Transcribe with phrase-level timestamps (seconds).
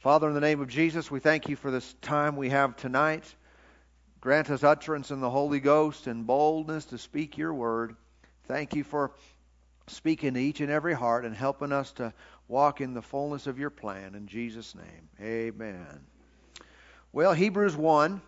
[0.00, 3.24] Father, in the name of Jesus, we thank you for this time we have tonight.
[4.20, 7.96] Grant us utterance in the Holy Ghost and boldness to speak your word.
[8.46, 9.12] Thank you for
[9.86, 12.12] speaking to each and every heart and helping us to
[12.46, 14.14] walk in the fullness of your plan.
[14.14, 16.06] In Jesus' name, amen.
[17.12, 18.20] Well, Hebrews 1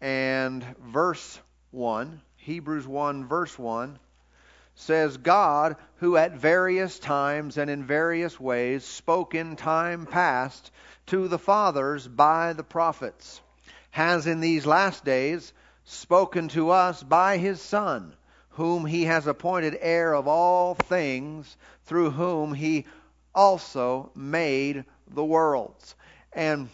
[0.00, 1.40] and verse
[1.72, 3.98] 1, Hebrews 1, verse 1
[4.74, 10.70] says, God, who at various times and in various ways spoke in time past
[11.06, 13.40] to the fathers by the prophets,
[13.90, 15.52] has in these last days
[15.84, 18.14] spoken to us by his Son,
[18.50, 22.86] whom he has appointed heir of all things, through whom he
[23.34, 25.94] also made the worlds.
[26.32, 26.68] And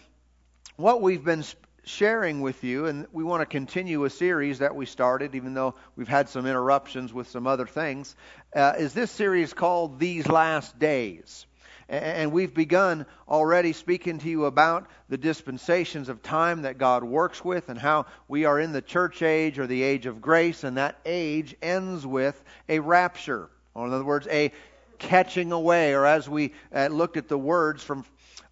[0.75, 1.43] what we've been
[1.83, 5.75] sharing with you, and we want to continue a series that we started, even though
[5.95, 8.15] we've had some interruptions with some other things,
[8.55, 11.45] uh, is this series called These Last Days.
[11.89, 17.43] And we've begun already speaking to you about the dispensations of time that God works
[17.43, 20.77] with and how we are in the church age or the age of grace, and
[20.77, 23.49] that age ends with a rapture.
[23.73, 24.51] Or in other words, a
[24.99, 28.05] catching away, or as we uh, looked at the words from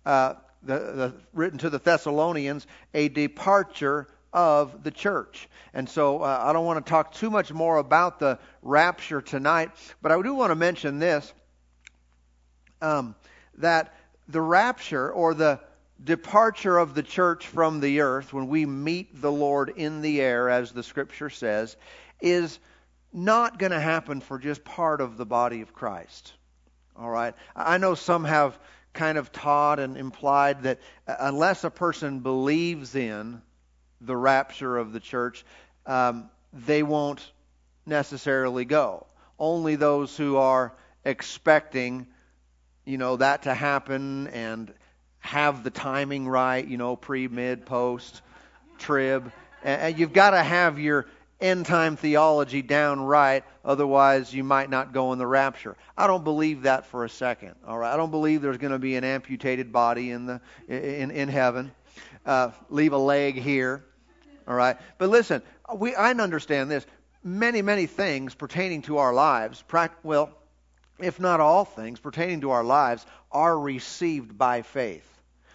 [0.03, 5.50] uh, the, the, written to the Thessalonians, a departure of the church.
[5.73, 9.72] And so uh, I don't want to talk too much more about the rapture tonight,
[10.02, 11.33] but I do want to mention this
[12.81, 13.16] um,
[13.58, 13.95] that
[14.28, 15.59] the rapture or the
[16.03, 20.50] departure of the church from the earth, when we meet the Lord in the air,
[20.50, 21.75] as the scripture says,
[22.22, 22.59] is
[23.13, 26.33] not going to happen for just part of the body of Christ.
[26.95, 27.33] All right?
[27.55, 28.59] I know some have
[28.98, 33.42] kind of taught and implied that unless a person believes in
[34.02, 35.45] the rapture of the church,
[35.86, 37.22] um, they won't
[37.86, 39.06] necessarily go.
[39.40, 40.73] Only those who are
[41.06, 42.08] expecting,
[42.86, 44.73] you know, that to happen and
[45.20, 48.22] have the timing right, you know, pre, mid, post,
[48.80, 49.31] trib.
[49.64, 51.06] And you've got to have your
[51.39, 55.78] end time theology down right, otherwise you might not go in the rapture.
[55.97, 57.56] I don't believe that for a second.
[57.66, 61.12] All right, I don't believe there's going to be an amputated body in the in
[61.12, 61.72] in heaven.
[62.25, 63.84] Uh, leave a leg here.
[64.47, 65.41] All right, but listen,
[65.75, 66.85] we I understand this.
[67.23, 69.63] Many many things pertaining to our lives,
[70.03, 70.31] well,
[71.00, 75.07] if not all things pertaining to our lives, are received by faith.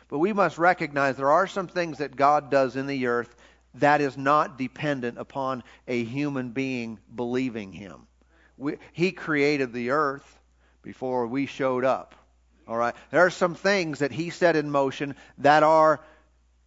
[0.08, 3.34] But we must recognize there are some things that God does in the earth
[3.74, 8.06] that is not dependent upon a human being believing him.
[8.58, 10.38] We, he created the earth
[10.82, 12.14] before we showed up.
[12.68, 12.94] All right.
[13.10, 16.00] There are some things that he set in motion that are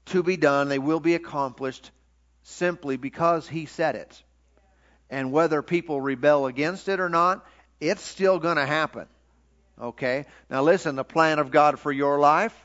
[0.07, 0.67] to be done.
[0.67, 1.91] They will be accomplished
[2.43, 4.23] simply because he said it.
[5.09, 7.45] And whether people rebel against it or not,
[7.79, 9.07] it's still going to happen.
[9.79, 10.25] Okay?
[10.49, 12.65] Now listen, the plan of God for your life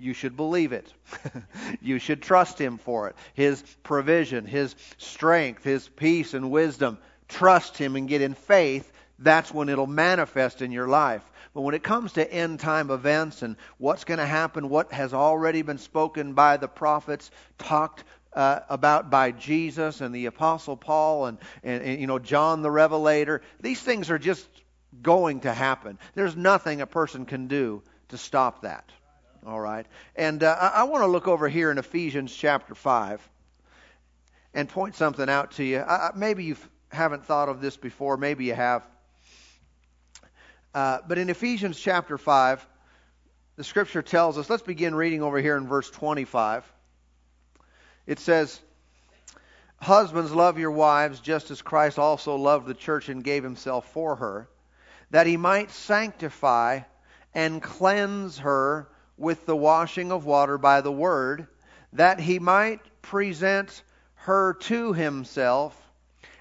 [0.00, 0.92] you should believe it.
[1.80, 3.16] you should trust Him for it.
[3.34, 6.98] His provision, His strength, His peace and wisdom.
[7.28, 8.90] Trust Him and get in faith.
[9.18, 11.22] That's when it'll manifest in your life.
[11.52, 15.12] But when it comes to end time events and what's going to happen, what has
[15.12, 21.26] already been spoken by the prophets, talked uh, about by Jesus and the Apostle Paul
[21.26, 24.48] and, and, and, you know John the Revelator, these things are just
[25.02, 25.98] going to happen.
[26.14, 28.90] There's nothing a person can do to stop that.
[29.46, 29.86] All right.
[30.16, 33.26] And uh, I, I want to look over here in Ephesians chapter 5
[34.52, 35.78] and point something out to you.
[35.78, 36.56] I, maybe you
[36.90, 38.82] haven't thought of this before, maybe you have.
[40.74, 42.66] Uh, but in Ephesians chapter 5,
[43.56, 46.70] the scripture tells us, let's begin reading over here in verse 25.
[48.06, 48.60] It says,
[49.80, 54.16] Husbands, love your wives just as Christ also loved the church and gave himself for
[54.16, 54.48] her,
[55.10, 56.80] that he might sanctify
[57.34, 58.89] and cleanse her
[59.20, 61.46] with the washing of water by the word,
[61.92, 63.82] that he might present
[64.14, 65.76] her to himself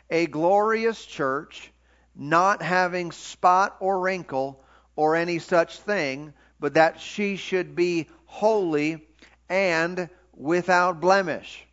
[0.09, 1.72] a glorious church,
[2.16, 4.63] not having spot or wrinkle
[4.95, 9.06] or any such thing, but that she should be holy
[9.50, 11.68] and without blemish.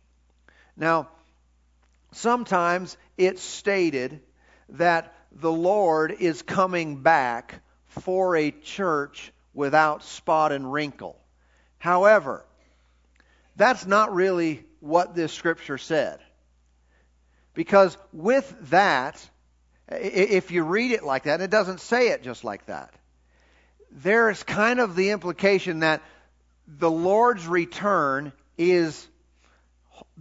[0.75, 1.07] Now,
[2.11, 4.21] sometimes it's stated
[4.69, 11.19] that the Lord is coming back for a church without spot and wrinkle.
[11.79, 12.45] However,
[13.55, 16.19] that's not really what this scripture said.
[17.55, 19.27] Because with that,
[19.89, 22.93] if you read it like that, and it doesn't say it just like that.
[23.91, 26.03] There's kind of the implication that
[26.67, 29.07] the Lord's return is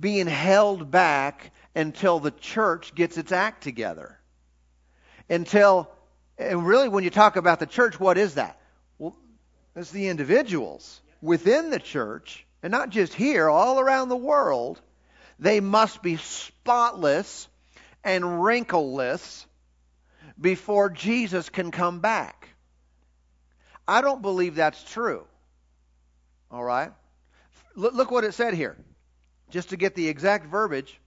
[0.00, 4.19] being held back until the church gets its act together.
[5.29, 5.91] Until,
[6.38, 8.59] and really when you talk about the church, what is that?
[9.76, 11.02] It's the individuals.
[11.23, 14.81] within the church, and not just here, all around the world,
[15.38, 17.49] they must be spotless
[18.05, 19.46] and wrinkleless
[20.40, 22.49] before Jesus can come back.
[23.88, 25.26] I don't believe that's true.
[26.50, 26.93] All right?
[27.75, 28.76] Look what it said here.
[29.50, 30.99] Just to get the exact verbiage,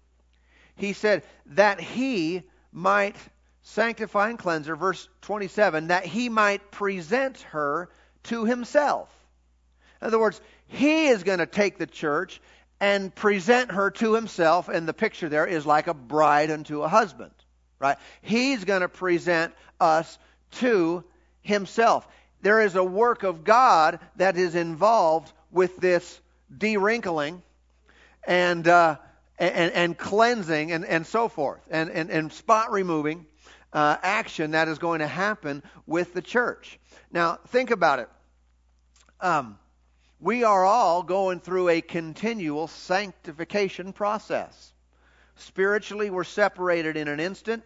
[0.75, 3.15] he said, that he might
[3.63, 7.89] sanctify and cleanse her, verse 27, that he might present her
[8.29, 9.09] to himself.
[10.01, 12.41] In other words, he is going to take the church
[12.79, 16.87] and present her to himself, and the picture there is like a bride unto a
[16.87, 17.33] husband,
[17.77, 17.97] right?
[18.21, 20.17] He's going to present us
[20.51, 21.03] to
[21.41, 22.07] himself.
[22.41, 26.21] There is a work of God that is involved with this
[26.57, 27.41] de-wrinkling
[28.25, 28.95] and, uh,
[29.37, 33.25] and, and cleansing and, and so forth, and, and, and spot removing
[33.73, 36.79] uh, action that is going to happen with the church.
[37.11, 38.09] Now, think about it.
[39.21, 39.57] Um,
[40.19, 44.73] we are all going through a continual sanctification process.
[45.35, 47.63] Spiritually, we're separated in an instant,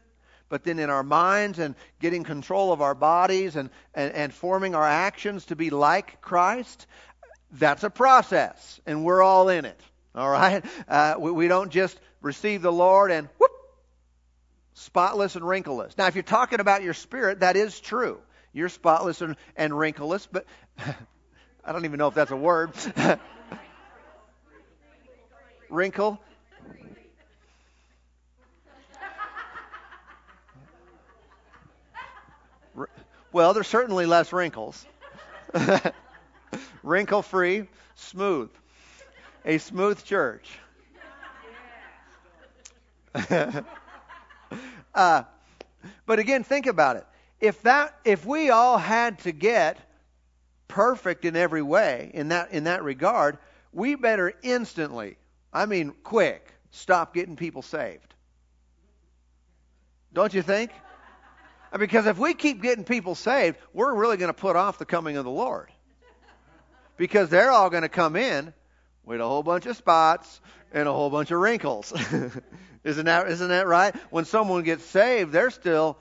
[0.49, 4.75] but then in our minds and getting control of our bodies and, and, and forming
[4.75, 6.85] our actions to be like Christ,
[7.51, 9.79] that's a process, and we're all in it.
[10.15, 10.63] All right?
[10.87, 13.51] Uh, we, we don't just receive the Lord and whoop,
[14.73, 15.97] spotless and wrinkleless.
[15.97, 18.19] Now, if you're talking about your spirit, that is true.
[18.53, 20.45] You're spotless and, and wrinkleless, but
[21.65, 22.71] I don't even know if that's a word.
[25.69, 26.19] Wrinkle.
[33.31, 34.85] Well, there's certainly less wrinkles.
[36.83, 38.49] Wrinkle free, smooth
[39.45, 40.49] a smooth church.
[44.95, 45.23] uh,
[46.05, 47.05] but again, think about it.
[47.39, 49.77] If that, if we all had to get
[50.67, 53.37] perfect in every way in that in that regard,
[53.71, 55.17] we better instantly,
[55.51, 58.13] I mean, quick, stop getting people saved.
[60.13, 60.71] Don't you think?
[61.77, 65.17] Because if we keep getting people saved, we're really going to put off the coming
[65.17, 65.71] of the Lord.
[66.97, 68.53] Because they're all going to come in
[69.03, 70.39] with a whole bunch of spots
[70.71, 71.91] and a whole bunch of wrinkles.
[72.83, 73.95] isn't that isn't that right?
[74.11, 75.97] When someone gets saved, they're still,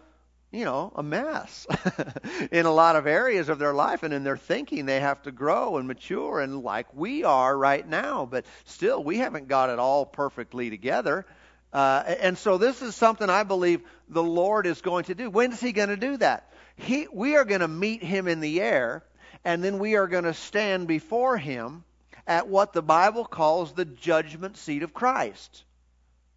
[0.53, 1.67] you know, a mess
[2.53, 4.85] in a lot of areas of their life and in their thinking.
[4.85, 9.17] They have to grow and mature and like we are right now, but still we
[9.17, 11.25] haven't got it all perfectly together.
[11.73, 15.31] Uh, and so this is something I believe the Lord is going to do.
[15.31, 16.53] When is He going to do that?
[16.77, 19.03] He, we are going to meet Him in the air,
[19.45, 21.83] and then we are going to stand before Him
[22.27, 25.65] at what the Bible calls the judgment seat of Christ.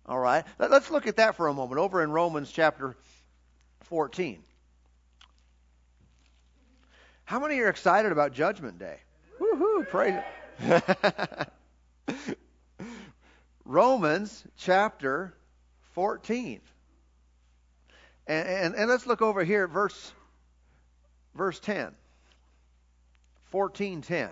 [0.06, 0.46] All right?
[0.58, 2.96] Let's look at that for a moment over in Romans chapter
[3.86, 4.44] 14.
[7.26, 8.98] How many are excited about Judgment Day?
[9.40, 9.88] Woohoo!
[9.88, 10.22] Praise
[13.66, 15.34] Romans chapter
[15.94, 16.62] 14.
[18.28, 20.12] And, and, and, let's look over here at verse,
[21.36, 21.92] verse 10.
[23.54, 24.30] 14.10.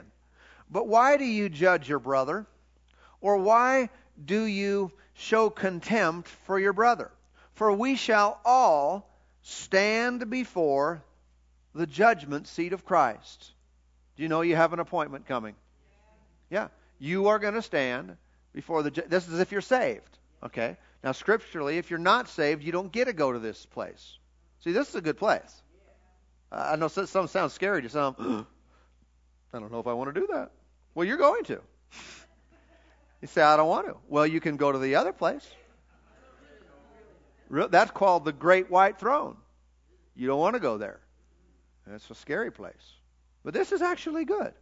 [0.70, 2.48] But why do you judge your brother?
[3.22, 3.90] Or why
[4.24, 7.12] do you show contempt for your brother?
[7.54, 9.13] For we shall all
[9.44, 11.04] stand before
[11.76, 13.52] the judgment seat of Christ.
[14.16, 15.56] Do you know you have an appointment coming?
[16.50, 16.68] Yeah.
[17.00, 18.18] You are going to stand
[18.54, 20.18] before the this is if you're saved.
[20.44, 20.78] Okay?
[21.04, 24.18] Now scripturally, if you're not saved, you don't get to go to this place.
[24.64, 25.62] See, this is a good place.
[26.52, 28.16] I know some sounds scary to some.
[29.54, 30.52] I don't know if I want to do that.
[30.96, 31.62] Well, you're going to.
[33.22, 33.96] You say, I don't want to.
[34.10, 35.50] Well, you can go to the other place.
[37.54, 39.38] That's called the Great White Throne.
[40.16, 41.00] You don't want to go there.
[41.88, 42.74] That's a scary place.
[43.44, 44.54] But this is actually good.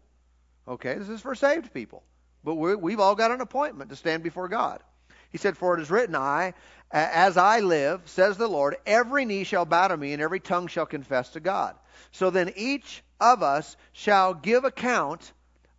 [0.67, 2.03] Okay, this is for saved people.
[2.43, 4.81] But we have all got an appointment to stand before God.
[5.29, 6.53] He said, For it is written, I,
[6.91, 10.67] as I live, says the Lord, every knee shall bow to me, and every tongue
[10.67, 11.75] shall confess to God.
[12.11, 15.31] So then each of us shall give account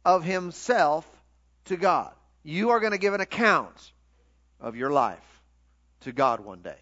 [0.04, 1.06] of himself
[1.66, 2.12] to God.
[2.42, 3.92] You are going to give an account
[4.60, 5.18] of your life
[6.00, 6.78] to God one day.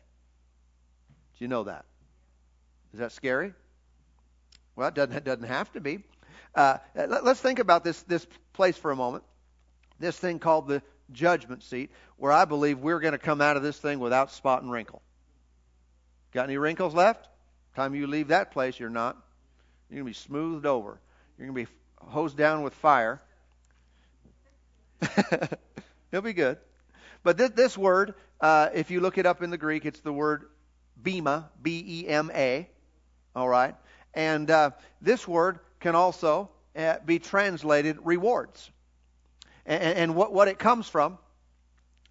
[1.40, 1.86] Do you know that?
[2.92, 3.54] Is that scary?
[4.76, 6.00] Well, it doesn't, it doesn't have to be.
[6.54, 9.24] Uh, let, us think about this, this place for a moment.
[9.98, 10.82] This thing called the
[11.12, 14.60] judgment seat, where I believe we're going to come out of this thing without spot
[14.60, 15.00] and wrinkle.
[16.32, 17.26] Got any wrinkles left?
[17.74, 19.16] Time you leave that place, you're not.
[19.88, 21.00] You're going to be smoothed over.
[21.38, 23.22] You're going to be hosed down with fire.
[26.12, 26.58] It'll be good.
[27.22, 30.12] But this, this word, uh, if you look it up in the Greek, it's the
[30.12, 30.44] word
[30.96, 32.68] bema, B E M A.
[33.34, 33.74] All right?
[34.14, 34.70] And uh,
[35.00, 38.70] this word can also uh, be translated rewards.
[39.66, 41.18] And, and what, what it comes from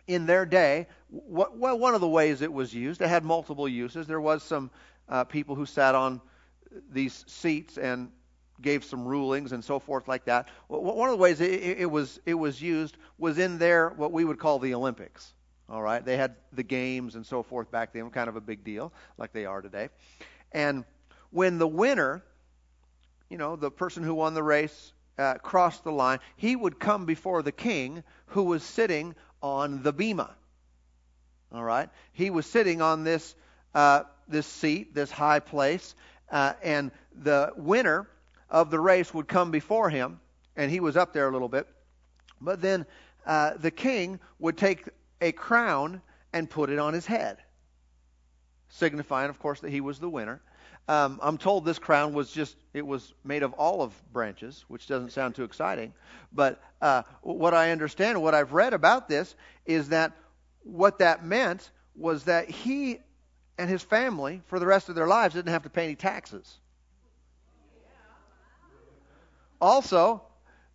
[0.08, 3.68] in their day, what, well, one of the ways it was used, it had multiple
[3.68, 4.08] uses.
[4.08, 4.72] There was some
[5.08, 6.22] uh, people who sat on
[6.92, 8.12] these seats and
[8.62, 10.48] gave some rulings and so forth like that.
[10.68, 14.26] One of the ways it, it, was it was used was in their what we
[14.26, 15.34] would call the Olympics.
[15.72, 18.64] All right, they had the games and so forth back then, kind of a big
[18.64, 19.90] deal, like they are today.
[20.52, 20.84] And
[21.30, 22.24] when the winner,
[23.30, 27.06] you know, the person who won the race uh, crossed the line, he would come
[27.06, 30.36] before the king who was sitting on the bema.
[31.52, 33.36] All right, he was sitting on this
[33.76, 35.94] uh, this seat, this high place,
[36.32, 36.92] uh, and
[37.24, 38.08] the winner
[38.50, 40.20] of the race would come before him,
[40.56, 41.68] and he was up there a little bit.
[42.42, 42.86] But then
[43.26, 44.88] uh, the king would take
[45.22, 46.02] a crown
[46.34, 47.38] and put it on his head,
[48.70, 50.42] signifying, of course, that he was the winner.
[50.88, 55.12] Um, I'm told this crown was just, it was made of olive branches, which doesn't
[55.12, 55.94] sound too exciting.
[56.34, 59.36] But uh, what I understand, what I've read about this,
[59.66, 60.14] is that
[60.64, 63.00] what that meant was that he
[63.58, 66.58] and his family, for the rest of their lives, didn't have to pay any taxes.
[69.62, 70.24] Also,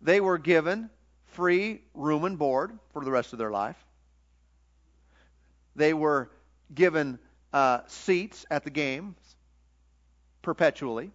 [0.01, 0.89] they were given
[1.25, 3.84] free room and board for the rest of their life.
[5.75, 6.29] They were
[6.73, 7.19] given
[7.53, 9.17] uh, seats at the games
[10.41, 11.11] perpetually,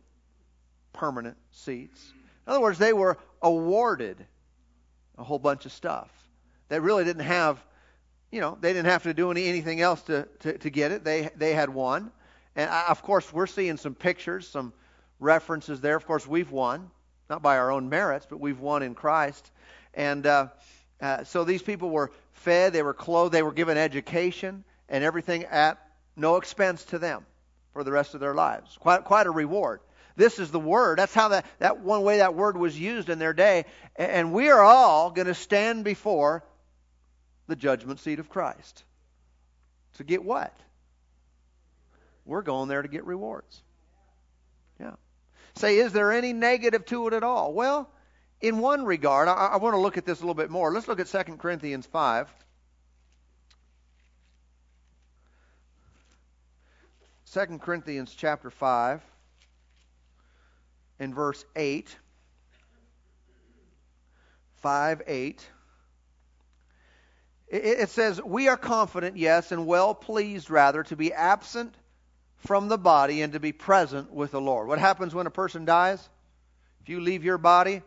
[0.92, 2.12] permanent seats.
[2.46, 4.26] In other words, they were awarded
[5.18, 6.10] a whole bunch of stuff.
[6.68, 7.64] They really didn't have,
[8.30, 11.04] you know, they didn't have to do any, anything else to, to, to get it.
[11.04, 12.10] They, they had won.
[12.56, 14.72] And I, of course, we're seeing some pictures, some
[15.18, 15.96] references there.
[15.96, 16.90] Of course, we've won
[17.28, 19.52] not by our own merits, but we've won in Christ.
[19.94, 20.48] And uh,
[21.00, 25.44] uh, so these people were fed, they were clothed, they were given education and everything
[25.44, 25.78] at
[26.16, 27.24] no expense to them
[27.72, 28.76] for the rest of their lives.
[28.80, 29.80] Quite, quite a reward.
[30.16, 30.98] This is the word.
[30.98, 33.64] That's how that, that one way that word was used in their day.
[33.96, 36.44] And we are all going to stand before
[37.46, 38.84] the judgment seat of Christ.
[39.94, 40.54] To get what?
[42.24, 43.62] We're going there to get rewards.
[44.78, 44.94] Yeah.
[45.54, 47.52] Say, is there any negative to it at all?
[47.52, 47.90] Well,
[48.40, 50.72] in one regard, I, I want to look at this a little bit more.
[50.72, 52.32] Let's look at 2 Corinthians 5.
[57.32, 59.00] 2 Corinthians chapter 5
[60.98, 61.94] and verse 8.
[64.56, 65.50] 5 8.
[67.48, 71.74] It says, We are confident, yes, and well pleased rather to be absent
[72.36, 74.68] from the body and to be present with the Lord.
[74.68, 76.08] What happens when a person dies?
[76.80, 77.82] If you leave your body,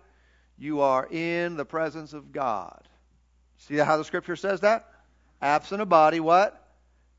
[0.57, 2.81] you are in the presence of God.
[3.57, 4.89] See how the scripture says that?
[5.41, 6.59] Absent a body, what?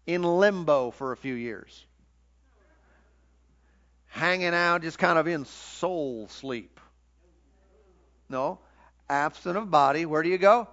[0.07, 1.87] In limbo for a few years.
[4.07, 6.81] Hanging out, just kind of in soul sleep.
[8.29, 8.61] No.
[9.09, 10.69] Absent of body, where do you go?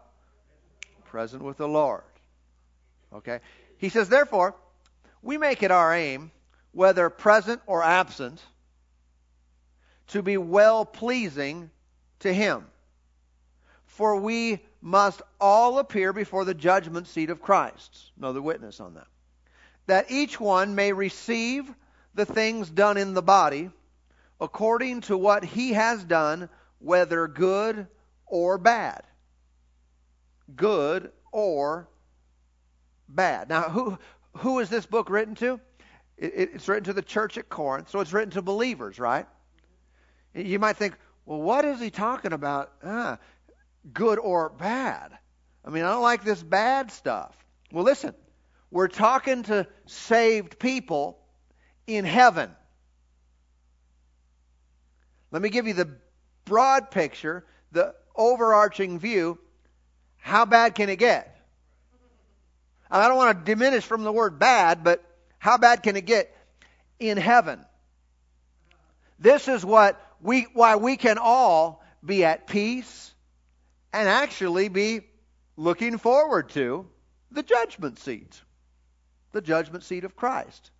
[1.05, 2.03] Present with the Lord.
[3.13, 3.39] Okay?
[3.77, 4.55] He says, therefore,
[5.21, 6.31] we make it our aim
[6.71, 8.41] whether present or absent,
[10.07, 11.69] to be well pleasing
[12.21, 12.65] to Him.
[13.85, 18.11] For we must all appear before the judgment seat of Christ.
[18.17, 19.07] Another witness on that.
[19.87, 21.71] That each one may receive
[22.13, 23.69] the things done in the body
[24.39, 26.49] according to what he has done,
[26.79, 27.87] whether good
[28.25, 29.03] or bad.
[30.55, 31.87] Good or
[33.07, 33.49] bad.
[33.49, 33.99] Now, who,
[34.37, 35.59] who is this book written to?
[36.17, 39.27] It, it's written to the church at Corinth, so it's written to believers, right?
[40.33, 40.95] You might think,
[41.31, 42.73] well, what is he talking about?
[42.83, 43.17] Ah,
[43.93, 45.17] good or bad?
[45.63, 47.33] I mean, I don't like this bad stuff.
[47.71, 48.13] Well, listen,
[48.69, 51.17] we're talking to saved people
[51.87, 52.51] in heaven.
[55.31, 55.95] Let me give you the
[56.43, 59.39] broad picture, the overarching view.
[60.17, 61.33] How bad can it get?
[62.89, 65.01] I don't want to diminish from the word bad, but
[65.39, 66.35] how bad can it get?
[66.99, 67.63] In heaven.
[69.17, 73.13] This is what we, why we can all be at peace
[73.93, 75.01] and actually be
[75.57, 76.87] looking forward to
[77.31, 78.41] the judgment seat.
[79.31, 80.71] The judgment seat of Christ.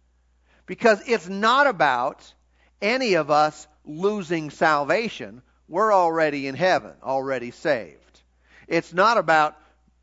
[0.66, 2.34] Because it's not about
[2.82, 5.42] any of us losing salvation.
[5.68, 8.22] We're already in heaven, already saved.
[8.68, 9.58] It's not about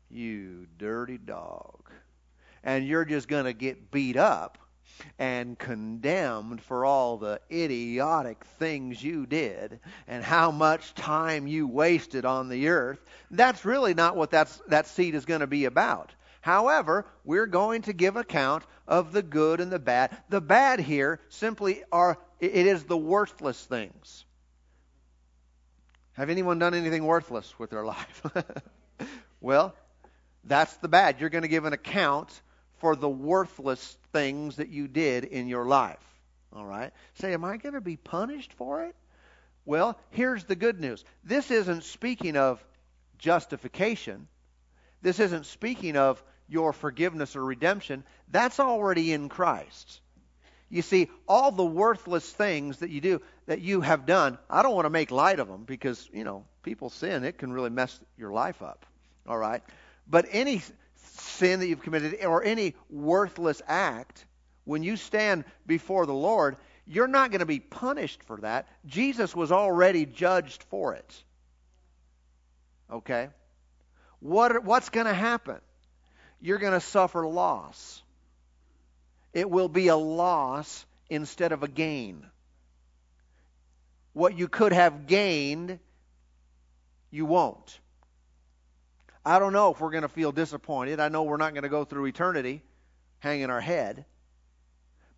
[0.09, 1.79] you dirty dog
[2.63, 4.57] and you're just going to get beat up
[5.17, 12.25] and condemned for all the idiotic things you did and how much time you wasted
[12.25, 12.99] on the earth.
[13.31, 16.13] That's really not what that's, that seed is going to be about.
[16.41, 20.15] However, we're going to give account of the good and the bad.
[20.29, 24.25] The bad here simply are, it is the worthless things.
[26.13, 28.25] Have anyone done anything worthless with their life?
[29.41, 29.75] well,
[30.43, 31.19] that's the bad.
[31.19, 32.29] You're going to give an account
[32.77, 35.97] for the worthless things that you did in your life.
[36.53, 36.91] All right?
[37.15, 38.95] Say, am I going to be punished for it?
[39.65, 41.03] Well, here's the good news.
[41.23, 42.63] This isn't speaking of
[43.19, 44.27] justification.
[45.01, 48.03] This isn't speaking of your forgiveness or redemption.
[48.31, 50.01] That's already in Christ.
[50.69, 54.75] You see, all the worthless things that you do, that you have done, I don't
[54.75, 57.23] want to make light of them because, you know, people sin.
[57.23, 58.85] It can really mess your life up.
[59.27, 59.63] All right?
[60.07, 60.61] But any
[61.03, 64.25] sin that you've committed or any worthless act,
[64.65, 68.67] when you stand before the Lord, you're not going to be punished for that.
[68.85, 71.23] Jesus was already judged for it.
[72.91, 73.29] Okay?
[74.19, 75.57] What, what's going to happen?
[76.41, 78.01] You're going to suffer loss
[79.33, 82.25] it will be a loss instead of a gain.
[84.13, 85.79] What you could have gained,
[87.11, 87.79] you won't.
[89.25, 90.99] I don't know if we're going to feel disappointed.
[90.99, 92.61] I know we're not going to go through eternity
[93.19, 94.05] hanging our head.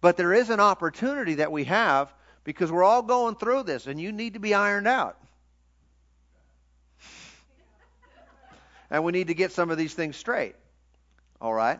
[0.02, 2.12] But there is an opportunity that we have
[2.44, 5.18] because we're all going through this and you need to be ironed out.
[8.90, 10.56] and we need to get some of these things straight.
[11.40, 11.80] All right?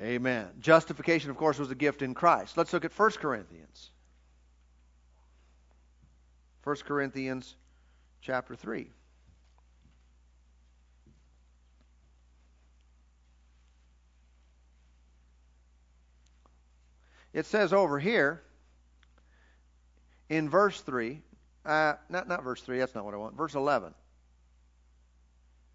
[0.00, 0.48] Amen.
[0.60, 2.56] Justification, of course, was a gift in Christ.
[2.56, 3.90] Let's look at 1 Corinthians.
[6.64, 7.54] 1 Corinthians
[8.20, 8.90] chapter 3.
[17.32, 18.42] It says over here
[20.28, 21.20] in verse 3,
[21.64, 23.94] uh, not, not verse 3, that's not what I want, verse 11.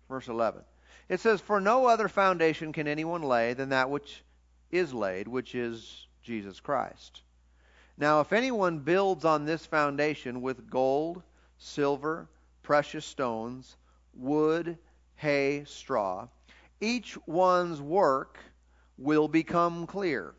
[0.10, 0.62] Verse 11.
[1.10, 4.24] It says, For no other foundation can anyone lay than that which
[4.72, 7.22] is laid, which is Jesus Christ.
[7.98, 11.24] Now, if anyone builds on this foundation with gold,
[11.58, 12.30] silver,
[12.62, 13.76] precious stones,
[14.14, 14.78] wood,
[15.16, 16.28] hay, straw,
[16.80, 18.38] each one's work
[18.98, 20.36] will become clear.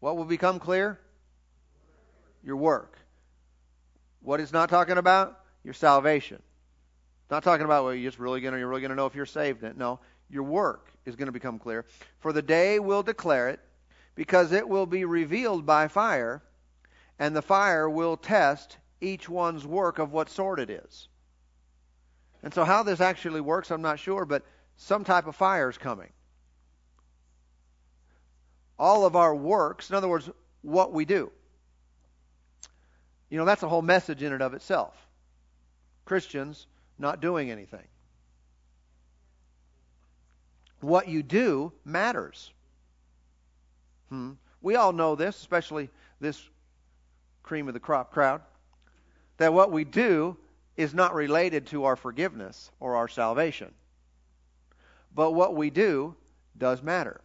[0.00, 0.98] What will become clear?
[2.42, 2.98] Your work.
[4.22, 5.38] What is not talking about?
[5.62, 6.42] Your salvation.
[7.30, 9.62] Not talking about well, you're just really gonna you're really gonna know if you're saved.
[9.76, 11.84] No, your work is going to become clear.
[12.18, 13.60] For the day will declare it,
[14.14, 16.42] because it will be revealed by fire,
[17.18, 21.08] and the fire will test each one's work of what sort it is.
[22.42, 24.44] And so, how this actually works, I'm not sure, but
[24.76, 26.10] some type of fire is coming.
[28.80, 30.30] All of our works, in other words,
[30.62, 31.30] what we do.
[33.28, 34.96] You know, that's a whole message in and of itself.
[36.06, 36.66] Christians
[36.98, 37.86] not doing anything.
[40.80, 42.50] What you do matters.
[44.08, 44.32] Hmm.
[44.62, 46.42] We all know this, especially this
[47.42, 48.40] cream of the crop crowd,
[49.36, 50.38] that what we do
[50.78, 53.74] is not related to our forgiveness or our salvation.
[55.14, 56.14] But what we do
[56.56, 57.20] does matter.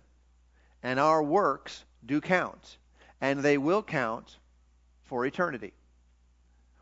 [0.86, 2.78] And our works do count.
[3.20, 4.38] And they will count
[5.06, 5.74] for eternity.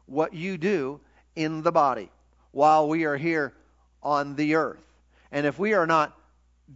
[0.07, 0.99] What you do
[1.37, 2.09] in the body
[2.51, 3.53] while we are here
[4.03, 4.83] on the earth.
[5.31, 6.13] And if we are not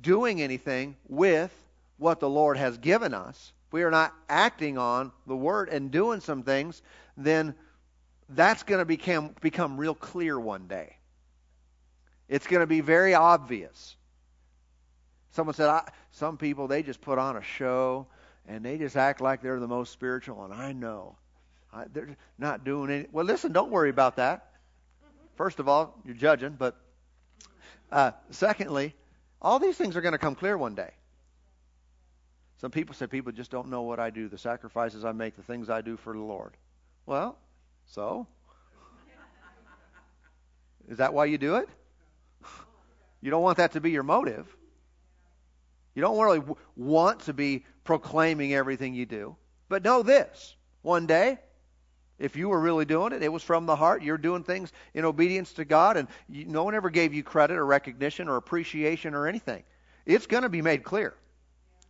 [0.02, 1.52] doing anything with
[1.98, 6.22] what the Lord has given us, we are not acting on the Word and doing
[6.22, 6.82] some things,
[7.18, 7.54] then
[8.30, 10.96] that's going to become, become real clear one day.
[12.30, 13.98] It's going to be very obvious.
[15.32, 18.08] Someone said, I, some people, they just put on a show
[18.48, 21.18] and they just act like they're the most spiritual, and I know.
[21.74, 23.06] I, they're not doing any.
[23.12, 24.52] Well, listen, don't worry about that.
[25.36, 26.76] First of all, you're judging, but
[27.92, 28.96] uh, secondly,
[29.42, 30.90] all these things are going to come clear one day.
[32.60, 35.44] Some people say people just don't know what I do, the sacrifices I make, the
[35.44, 36.54] things I do for the Lord.
[37.06, 37.38] Well,
[37.86, 38.28] so?
[40.90, 41.70] Is that why you do it?
[43.22, 44.48] You don't want that to be your motive.
[45.98, 46.44] You don't really
[46.76, 49.36] want to be proclaiming everything you do.
[49.68, 51.40] But know this one day,
[52.20, 54.04] if you were really doing it, it was from the heart.
[54.04, 57.58] You're doing things in obedience to God, and you, no one ever gave you credit
[57.58, 59.64] or recognition or appreciation or anything.
[60.06, 61.16] It's going to be made clear.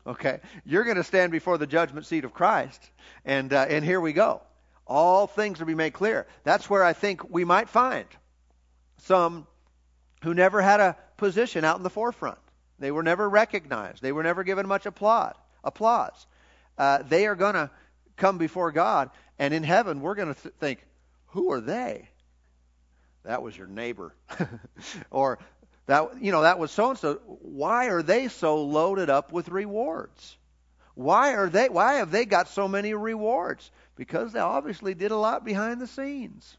[0.08, 2.90] Okay, you're going to stand before the judgment seat of Christ,
[3.26, 4.42] and uh, and here we go.
[4.88, 6.28] All things will be made clear.
[6.46, 8.08] That's where I think we might find
[9.00, 9.48] some
[10.24, 12.40] who never had a position out in the forefront.
[12.80, 14.02] They were never recognized.
[14.02, 16.28] They were never given much applaud, applause.
[16.78, 17.72] Uh, they are going to
[18.18, 19.10] come before God,
[19.40, 20.86] and in heaven, we're going to th- think,
[21.28, 22.10] who are they?
[23.24, 24.14] That was your neighbor.
[25.12, 25.40] or
[25.88, 29.50] that you know that was so and so why are they so loaded up with
[29.50, 30.38] rewards
[30.96, 35.18] why are they why have they got so many rewards because they obviously did a
[35.18, 36.58] lot behind the scenes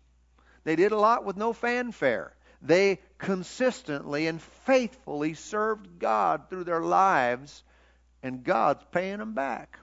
[0.64, 2.32] They did a lot with no fanfare.
[2.60, 7.62] They consistently and faithfully served God through their lives,
[8.22, 9.78] and God's paying them back.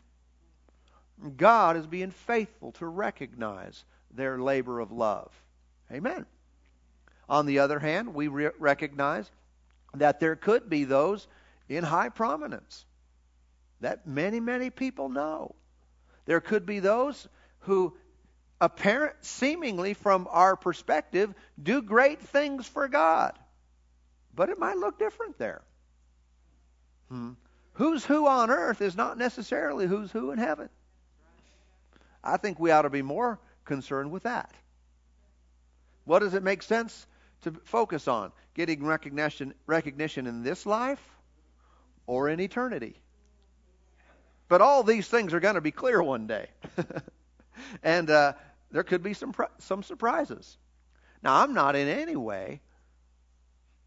[1.37, 5.31] God is being faithful to recognize their labor of love.
[5.91, 6.25] Amen.
[7.29, 9.29] On the other hand, we re- recognize
[9.93, 11.27] that there could be those
[11.69, 12.85] in high prominence
[13.81, 15.55] that many, many people know.
[16.25, 17.27] There could be those
[17.59, 17.95] who
[18.61, 23.37] apparent seemingly from our perspective do great things for God.
[24.33, 25.61] But it might look different there.
[27.09, 27.31] Hmm.
[27.73, 30.69] Who's who on earth is not necessarily who's who in heaven.
[32.23, 34.51] I think we ought to be more concerned with that.
[36.05, 37.05] What does it make sense
[37.41, 38.31] to focus on?
[38.53, 41.03] Getting recognition recognition in this life
[42.07, 42.95] or in eternity?
[44.47, 46.47] But all these things are going to be clear one day.
[47.83, 48.33] and uh,
[48.71, 50.57] there could be some, some surprises.
[51.23, 52.61] Now, I'm not in any way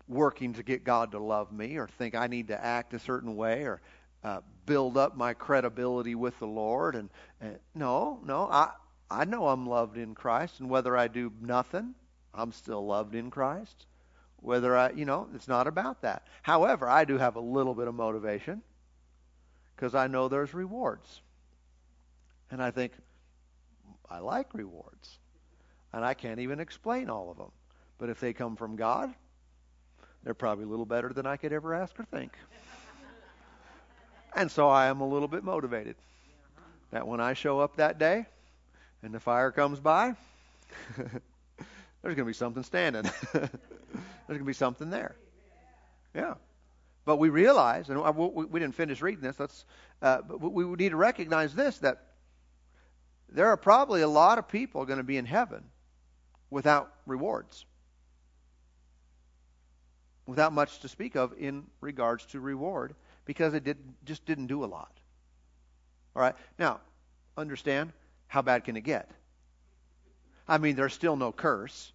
[0.06, 3.36] working to get God to love me or think I need to act a certain
[3.36, 3.80] way or
[4.24, 6.94] uh, build up my credibility with the Lord.
[6.94, 8.70] And, and no, no, I
[9.10, 11.94] I know I'm loved in Christ, and whether I do nothing,
[12.34, 13.86] I'm still loved in Christ.
[14.36, 16.26] Whether I, you know, it's not about that.
[16.42, 18.62] However, I do have a little bit of motivation
[19.74, 21.22] because I know there's rewards.
[22.50, 22.92] And I think,
[24.10, 25.18] I like rewards.
[25.92, 27.50] And I can't even explain all of them.
[27.98, 29.12] But if they come from God,
[30.22, 32.32] they're probably a little better than I could ever ask or think.
[34.34, 35.96] and so I am a little bit motivated
[36.90, 38.26] that when I show up that day
[39.02, 40.14] and the fire comes by,
[40.96, 43.02] there's going to be something standing.
[43.32, 43.50] there's
[44.28, 45.16] going to be something there.
[46.14, 46.34] Yeah.
[47.04, 49.64] But we realize, and we didn't finish reading this, let's,
[50.02, 52.02] uh, but we need to recognize this that
[53.28, 55.64] there are probably a lot of people going to be in heaven
[56.50, 57.66] without rewards,
[60.26, 64.64] without much to speak of in regards to reward, because they did, just didn't do
[64.64, 64.92] a lot.
[66.16, 66.34] All right?
[66.58, 66.80] Now,
[67.36, 67.92] understand
[68.26, 69.10] how bad can it get?
[70.46, 71.92] I mean, there's still no curse,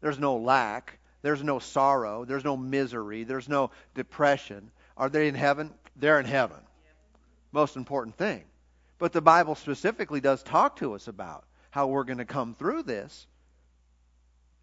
[0.00, 2.24] there's no lack, there's no sorrow.
[2.24, 3.24] There's no misery.
[3.24, 4.70] There's no depression.
[4.96, 5.74] Are they in heaven?
[5.96, 6.58] They're in heaven.
[7.50, 8.44] Most important thing.
[8.98, 12.84] But the Bible specifically does talk to us about how we're going to come through
[12.84, 13.26] this.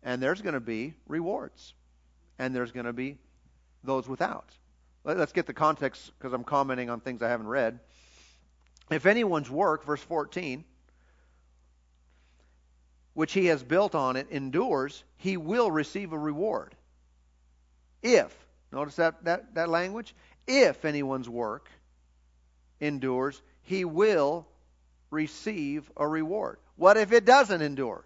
[0.01, 1.73] And there's going to be rewards.
[2.39, 3.17] And there's going to be
[3.83, 4.49] those without.
[5.03, 7.79] Let's get the context because I'm commenting on things I haven't read.
[8.89, 10.63] If anyone's work, verse 14,
[13.13, 16.75] which he has built on it endures, he will receive a reward.
[18.01, 18.35] If,
[18.71, 20.15] notice that, that, that language?
[20.47, 21.69] If anyone's work
[22.79, 24.47] endures, he will
[25.09, 26.59] receive a reward.
[26.75, 28.03] What if it doesn't endure?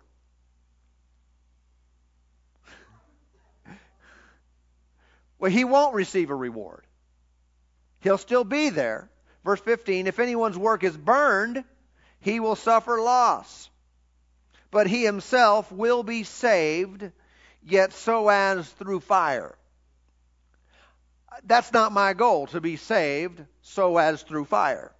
[5.39, 6.83] well, he won't receive a reward.
[8.01, 9.09] He'll still be there.
[9.43, 11.63] Verse 15 If anyone's work is burned,
[12.19, 13.69] he will suffer loss
[14.71, 17.11] but he himself will be saved,
[17.63, 19.57] yet so as through fire.
[21.43, 24.91] That's not my goal, to be saved so as through fire.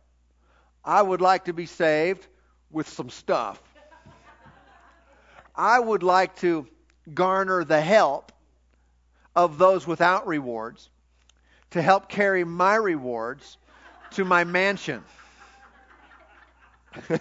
[0.88, 2.26] I would like to be saved
[2.71, 3.62] with some stuff.
[5.54, 6.65] I would like to
[7.13, 8.32] garner the help
[9.36, 10.89] of those without rewards
[11.71, 13.58] to help carry my rewards
[14.12, 15.04] to my mansion.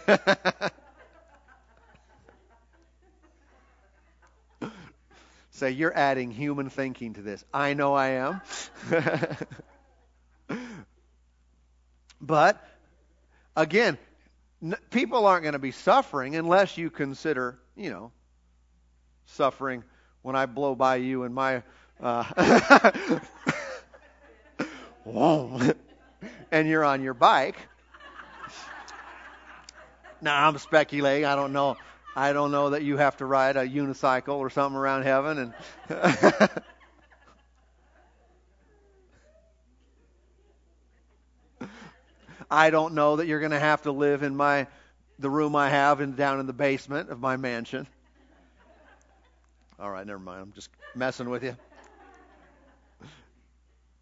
[5.51, 7.45] Say, you're adding human thinking to this.
[7.53, 8.41] I know I am.
[12.21, 12.63] but,
[13.57, 13.99] again,
[14.63, 18.13] n- people aren't going to be suffering unless you consider, you know,
[19.27, 19.83] suffering
[20.23, 21.63] when I blow by you in my.
[22.01, 23.21] Uh,
[26.53, 27.57] and you're on your bike.
[30.21, 31.25] Now, I'm speculating.
[31.25, 31.77] I don't know.
[32.15, 35.53] I don't know that you have to ride a unicycle or something around heaven
[35.89, 36.51] and
[42.51, 44.67] I don't know that you're going to have to live in my
[45.19, 47.87] the room I have in down in the basement of my mansion.
[49.81, 50.43] All right, never mind.
[50.43, 51.57] I'm just messing with you.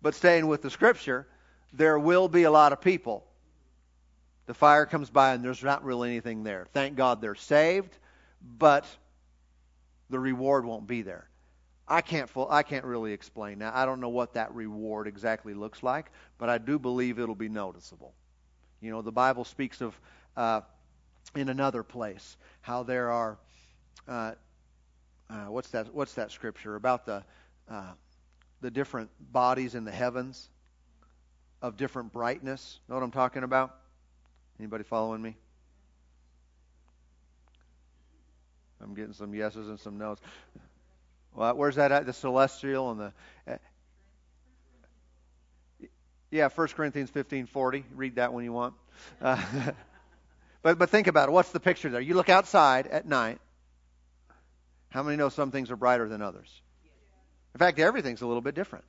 [0.02, 1.26] But staying with the scripture,
[1.72, 3.24] there will be a lot of people.
[4.46, 6.66] The fire comes by and there's not really anything there.
[6.72, 7.96] Thank God they're saved
[8.59, 8.87] but
[10.11, 11.28] the reward won't be there.
[11.87, 13.74] I can't full, I can't really explain that.
[13.74, 17.48] I don't know what that reward exactly looks like, but I do believe it'll be
[17.48, 18.14] noticeable.
[18.85, 19.99] You know, the Bible speaks of
[20.37, 20.61] uh,
[21.35, 23.38] in another place how there are
[24.07, 24.33] uh,
[25.31, 25.94] uh, what's that?
[25.94, 27.25] What's that scripture about the
[27.70, 27.92] uh,
[28.61, 30.51] the different bodies in the heavens
[31.62, 32.79] of different brightness?
[32.87, 33.75] Know what I'm talking about?
[34.61, 35.35] Anybody following me?
[38.83, 40.18] I'm getting some yeses and some nos.
[41.35, 42.05] Well, where's that at?
[42.05, 43.59] The celestial and the.
[46.35, 47.85] Yeah, 1 Corinthians 15:40.
[47.94, 48.75] Read that when you want.
[49.23, 49.40] Uh,
[50.62, 51.33] but but think about it.
[51.33, 52.01] What's the picture there?
[52.01, 53.38] You look outside at night.
[54.88, 56.61] How many know some things are brighter than others?
[57.55, 58.85] In fact, everything's a little bit different.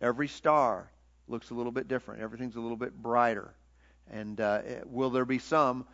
[0.00, 0.90] Every star
[1.28, 2.22] looks a little bit different.
[2.22, 3.52] Everything's a little bit brighter.
[4.10, 5.86] And uh, will there be some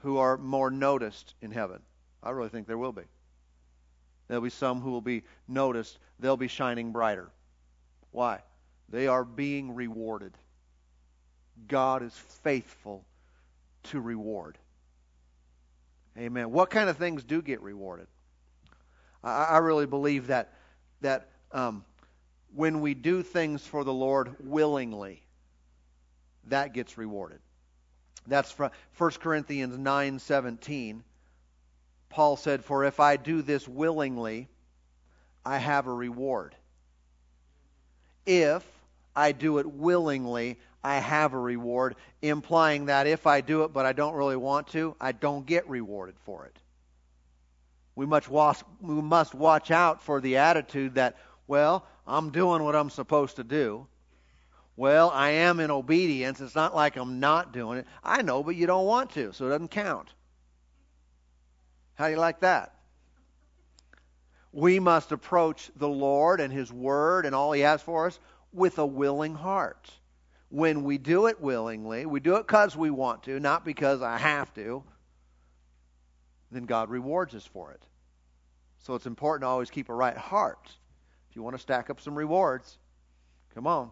[0.00, 1.82] who are more noticed in heaven?
[2.22, 3.02] I really think there will be.
[4.26, 5.98] There'll be some who will be noticed.
[6.18, 7.28] They'll be shining brighter.
[8.10, 8.40] Why?
[8.88, 10.32] They are being rewarded.
[11.68, 13.04] God is faithful
[13.84, 14.58] to reward.
[16.18, 16.50] Amen.
[16.50, 18.06] What kind of things do get rewarded?
[19.22, 20.52] I, I really believe that
[21.02, 21.84] that um,
[22.54, 25.22] when we do things for the Lord willingly,
[26.48, 27.40] that gets rewarded.
[28.26, 31.02] That's from 1 Corinthians 9:17.
[32.08, 34.48] Paul said, "For if I do this willingly,
[35.46, 36.56] I have a reward.
[38.26, 38.64] If
[39.14, 43.84] I do it willingly, I have a reward, implying that if I do it but
[43.84, 46.56] I don't really want to, I don't get rewarded for it.
[47.96, 51.16] We must watch, we must watch out for the attitude that,
[51.48, 53.88] well, I'm doing what I'm supposed to do.
[54.76, 56.40] Well, I am in obedience.
[56.40, 57.86] It's not like I'm not doing it.
[58.04, 60.14] I know, but you don't want to, so it doesn't count.
[61.94, 62.76] How do you like that?
[64.52, 68.20] We must approach the Lord and His Word and all He has for us
[68.52, 69.90] with a willing heart
[70.48, 74.18] when we do it willingly, we do it because we want to, not because I
[74.18, 74.84] have to,
[76.52, 77.82] then God rewards us for it.
[78.84, 80.70] So it's important to always keep a right heart.
[81.30, 82.78] If you want to stack up some rewards,
[83.54, 83.90] come on.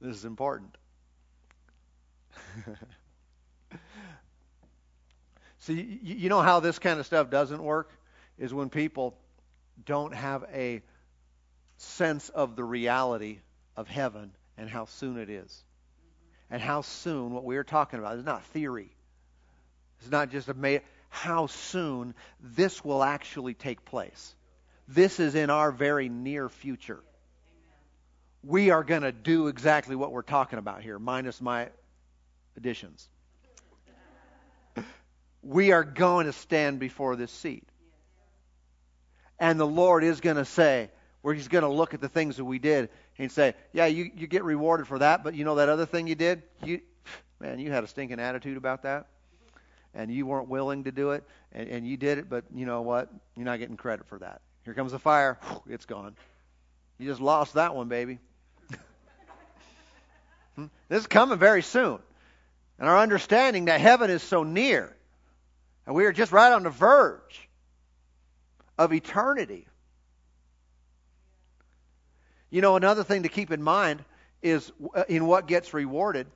[0.00, 0.76] This is important.
[5.58, 7.90] See, you know how this kind of stuff doesn't work?
[8.38, 9.18] Is when people
[9.84, 10.82] don't have a
[11.78, 13.40] sense of the reality
[13.76, 15.64] of heaven and how soon it is.
[16.50, 18.94] And how soon what we are talking about is not theory.
[20.00, 24.34] It's not just a how soon this will actually take place.
[24.86, 27.02] This is in our very near future.
[28.42, 31.68] We are going to do exactly what we're talking about here, minus my
[32.56, 33.08] additions.
[35.42, 37.64] We are going to stand before this seat.
[39.38, 40.90] And the Lord is going to say,
[41.22, 44.10] where He's going to look at the things that we did He'd say, Yeah, you,
[44.14, 46.42] you get rewarded for that, but you know that other thing you did?
[46.64, 46.80] You,
[47.40, 49.06] man, you had a stinking attitude about that.
[49.94, 52.82] And you weren't willing to do it, and, and you did it, but you know
[52.82, 53.10] what?
[53.34, 54.42] You're not getting credit for that.
[54.64, 55.38] Here comes the fire.
[55.68, 56.14] It's gone.
[56.98, 58.18] You just lost that one, baby.
[60.56, 60.66] Hmm?
[60.88, 61.98] this is coming very soon.
[62.78, 64.94] And our understanding that heaven is so near,
[65.86, 67.48] and we are just right on the verge
[68.78, 69.66] of eternity.
[72.50, 74.04] You know, another thing to keep in mind
[74.42, 76.26] is uh, in what gets rewarded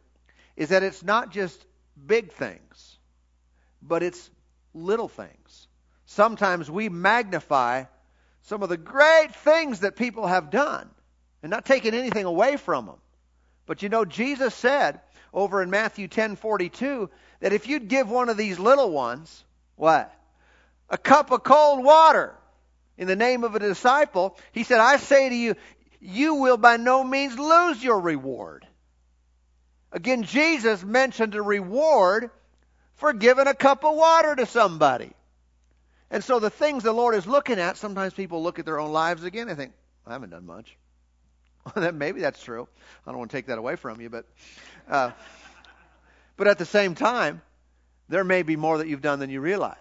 [0.56, 1.64] is that it's not just
[2.06, 2.98] big things,
[3.82, 4.30] but it's
[4.74, 5.68] little things.
[6.06, 7.84] Sometimes we magnify
[8.42, 10.88] some of the great things that people have done
[11.42, 12.96] and not taking anything away from them.
[13.66, 15.00] But you know, Jesus said
[15.32, 17.08] over in Matthew 10:42
[17.40, 19.44] that if you'd give one of these little ones,
[19.76, 20.12] what?
[20.88, 22.34] A cup of cold water
[22.98, 25.54] in the name of a disciple, he said, I say to you,
[26.00, 28.66] you will by no means lose your reward.
[29.92, 32.30] Again, Jesus mentioned a reward
[32.94, 35.12] for giving a cup of water to somebody.
[36.10, 38.92] And so the things the Lord is looking at, sometimes people look at their own
[38.92, 39.72] lives again and think,
[40.06, 40.76] I haven't done much.
[41.92, 42.66] Maybe that's true.
[43.06, 44.24] I don't want to take that away from you, but
[44.88, 45.10] uh,
[46.36, 47.42] but at the same time,
[48.08, 49.76] there may be more that you've done than you realize.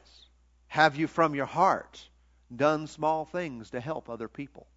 [0.68, 2.06] Have you from your heart
[2.54, 4.68] done small things to help other people?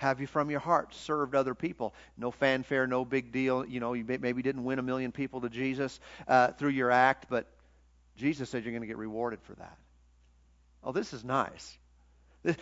[0.00, 1.94] Have you from your heart served other people.
[2.16, 5.50] No fanfare no big deal you know you maybe didn't win a million people to
[5.50, 7.46] jesus uh, through your act but
[8.16, 9.76] jesus said you're going to get rewarded for that.
[10.82, 11.76] Oh this is nice.
[12.42, 12.56] This,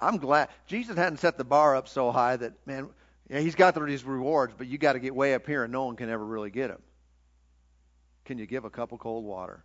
[0.00, 2.88] i'm glad jesus hadn't set the bar up so high that man
[3.28, 5.86] yeah, he's got these rewards but you got to get way up here and no
[5.86, 6.80] one can ever really get them
[8.24, 9.64] can you give a cup of cold water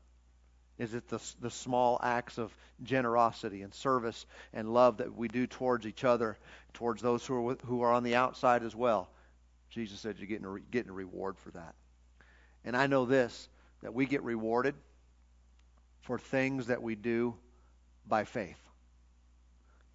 [0.79, 5.47] is it the, the small acts of generosity and service and love that we do
[5.47, 6.37] towards each other,
[6.73, 9.09] towards those who are, who are on the outside as well?
[9.69, 11.75] Jesus said you're getting a, getting a reward for that.
[12.65, 13.49] And I know this
[13.81, 14.75] that we get rewarded
[16.01, 17.35] for things that we do
[18.07, 18.57] by faith.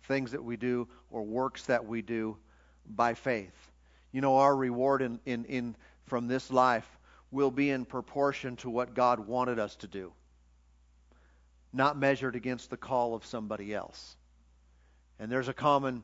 [0.04, 2.36] things that we do or works that we do
[2.86, 3.54] by faith.
[4.12, 6.88] You know, our reward in, in, in from this life
[7.30, 10.12] will be in proportion to what God wanted us to do,
[11.72, 14.16] not measured against the call of somebody else.
[15.18, 16.02] And there's a common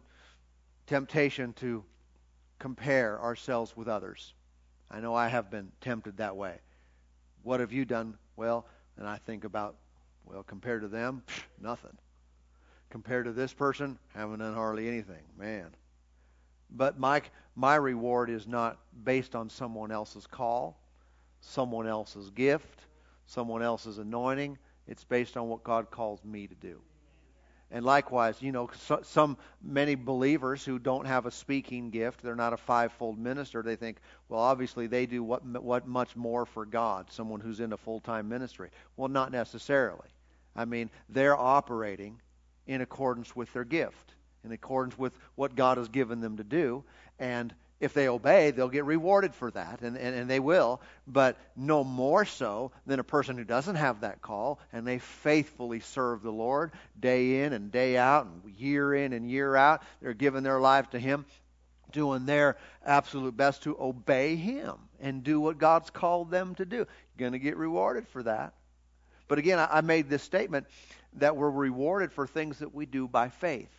[0.86, 1.84] temptation to
[2.58, 4.34] compare ourselves with others.
[4.90, 6.56] I know I have been tempted that way.
[7.42, 8.16] What have you done?
[8.36, 9.76] Well, and I think about,
[10.24, 11.22] well, compared to them,
[11.60, 11.96] nothing.
[12.90, 15.22] Compared to this person, haven't done hardly anything.
[15.38, 15.74] Man.
[16.70, 17.22] But my,
[17.54, 20.78] my reward is not based on someone else's call,
[21.40, 22.80] someone else's gift,
[23.26, 24.58] someone else's anointing.
[24.86, 26.80] It's based on what God calls me to do.
[27.70, 32.36] And likewise, you know, so, some many believers who don't have a speaking gift, they're
[32.36, 33.62] not a fivefold minister.
[33.62, 37.10] They think, well, obviously they do what what much more for God.
[37.10, 38.70] Someone who's in a full-time ministry.
[38.96, 40.08] Well, not necessarily.
[40.54, 42.20] I mean, they're operating
[42.66, 46.84] in accordance with their gift, in accordance with what God has given them to do,
[47.18, 51.36] and if they obey, they'll get rewarded for that, and, and, and they will, but
[51.56, 56.22] no more so than a person who doesn't have that call and they faithfully serve
[56.22, 59.82] the Lord day in and day out, and year in and year out.
[60.00, 61.24] They're giving their life to Him,
[61.92, 66.76] doing their absolute best to obey Him and do what God's called them to do.
[66.76, 66.86] You're
[67.18, 68.54] going to get rewarded for that.
[69.26, 70.66] But again, I, I made this statement
[71.14, 73.70] that we're rewarded for things that we do by faith.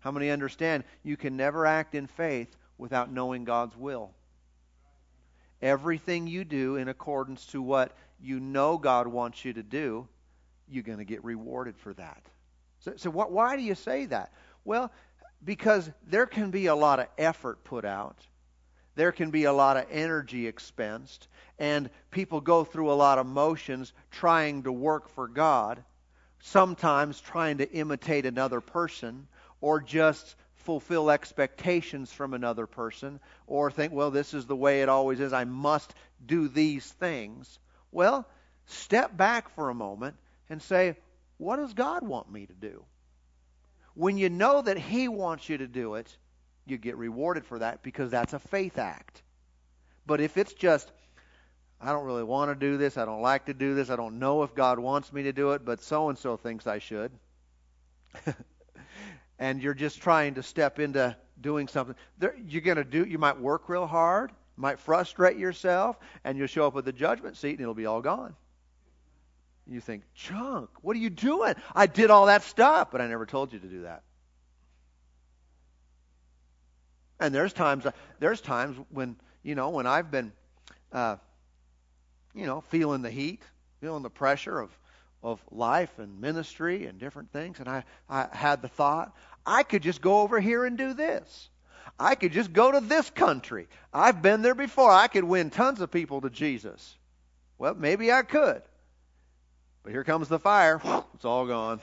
[0.00, 4.12] How many understand you can never act in faith without knowing God's will.
[5.60, 10.08] Everything you do in accordance to what you know God wants you to do,
[10.68, 12.22] you're going to get rewarded for that.
[12.80, 14.32] So, so what, why do you say that?
[14.64, 14.92] Well,
[15.44, 18.16] because there can be a lot of effort put out.
[18.94, 21.28] There can be a lot of energy expensed.
[21.58, 25.82] And people go through a lot of motions trying to work for God,
[26.40, 29.26] sometimes trying to imitate another person,
[29.60, 34.88] or just fulfill expectations from another person or think, well, this is the way it
[34.88, 35.32] always is.
[35.32, 35.94] I must
[36.24, 37.58] do these things.
[37.92, 38.26] Well,
[38.66, 40.16] step back for a moment
[40.50, 40.96] and say,
[41.38, 42.84] what does God want me to do?
[43.94, 46.16] When you know that He wants you to do it,
[46.66, 49.22] you get rewarded for that because that's a faith act.
[50.06, 50.90] But if it's just,
[51.80, 54.18] I don't really want to do this, I don't like to do this, I don't
[54.18, 57.12] know if God wants me to do it, but so and so thinks I should.
[59.38, 63.04] and you're just trying to step into doing something, there, you're going to do.
[63.04, 67.36] You might work real hard, might frustrate yourself, and you'll show up at the judgment
[67.36, 68.34] seat, and it'll be all gone.
[69.66, 71.54] You think, Chunk, what are you doing?
[71.74, 74.02] I did all that stuff, but I never told you to do that.
[77.20, 77.86] And there's times,
[78.18, 80.32] there's times when you know when I've been,
[80.92, 81.16] uh,
[82.34, 83.42] you know, feeling the heat,
[83.80, 84.70] feeling the pressure of
[85.22, 89.82] of life and ministry and different things, and I, I had the thought, I could
[89.82, 91.50] just go over here and do this.
[91.98, 93.66] I could just go to this country.
[93.92, 94.90] I've been there before.
[94.90, 96.96] I could win tons of people to Jesus.
[97.56, 98.62] Well, maybe I could.
[99.82, 100.80] But here comes the fire.
[101.14, 101.80] It's all gone.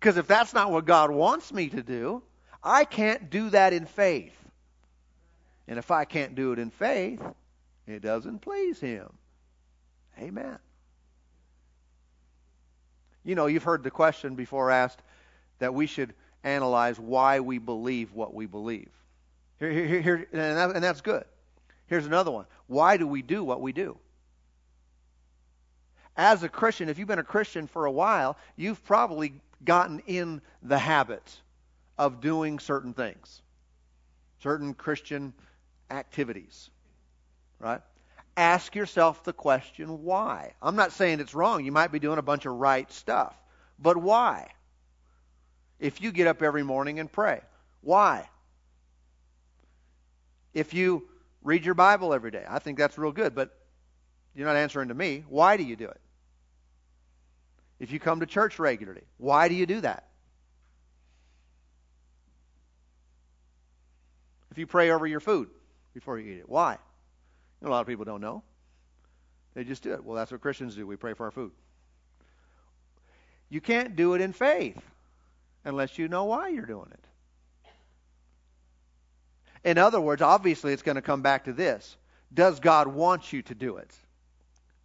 [0.00, 2.22] Because if that's not what God wants me to do,
[2.60, 4.36] I can't do that in faith.
[5.68, 7.22] And if I can't do it in faith,
[7.86, 9.12] it doesn't please Him.
[10.18, 10.58] Amen.
[13.24, 15.00] You know, you've heard the question before asked
[15.58, 18.90] that we should analyze why we believe what we believe.
[19.58, 21.24] Here, here, here, and, that, and that's good.
[21.86, 22.44] Here's another one.
[22.66, 23.96] Why do we do what we do?
[26.16, 29.32] As a Christian, if you've been a Christian for a while, you've probably
[29.64, 31.40] gotten in the habit
[31.98, 33.42] of doing certain things,
[34.42, 35.32] certain Christian
[35.90, 36.70] activities,
[37.58, 37.80] right?
[38.36, 40.54] Ask yourself the question why.
[40.60, 41.64] I'm not saying it's wrong.
[41.64, 43.36] You might be doing a bunch of right stuff.
[43.78, 44.50] But why?
[45.78, 47.40] If you get up every morning and pray,
[47.80, 48.28] why?
[50.52, 51.08] If you
[51.42, 53.56] read your Bible every day, I think that's real good, but
[54.34, 55.24] you're not answering to me.
[55.28, 56.00] Why do you do it?
[57.80, 60.08] If you come to church regularly, why do you do that?
[64.50, 65.48] If you pray over your food
[65.92, 66.78] before you eat it, why?
[67.64, 68.42] A lot of people don't know.
[69.54, 70.04] They just do it.
[70.04, 70.86] Well, that's what Christians do.
[70.86, 71.52] We pray for our food.
[73.48, 74.80] You can't do it in faith
[75.64, 77.04] unless you know why you're doing it.
[79.64, 81.96] In other words, obviously it's going to come back to this.
[82.32, 83.94] Does God want you to do it?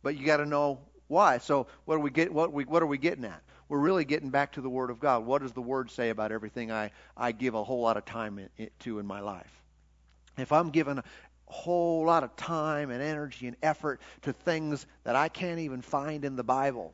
[0.01, 1.39] But you got to know why.
[1.39, 3.41] So what are we get what we what are we getting at?
[3.67, 5.25] We're really getting back to the word of God.
[5.25, 8.39] What does the word say about everything I I give a whole lot of time
[8.57, 9.51] in, to in my life?
[10.37, 11.01] If I'm given
[11.49, 16.23] whole lot of time and energy and effort to things that I can't even find
[16.23, 16.93] in the Bible,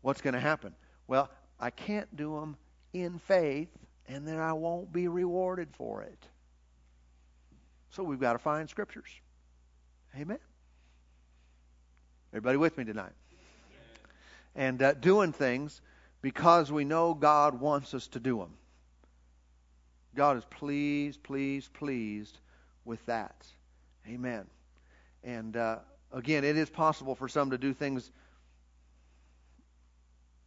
[0.00, 0.74] what's going to happen?
[1.06, 2.56] Well, I can't do them
[2.92, 3.68] in faith,
[4.06, 6.18] and then I won't be rewarded for it.
[7.90, 9.08] So we've got to find scriptures.
[10.16, 10.38] Amen.
[12.32, 13.12] Everybody with me tonight?
[14.54, 15.80] And uh, doing things
[16.22, 18.54] because we know God wants us to do them.
[20.14, 22.38] God is pleased, pleased, pleased
[22.84, 23.46] with that.
[24.06, 24.46] Amen.
[25.22, 25.78] And uh,
[26.12, 28.10] again, it is possible for some to do things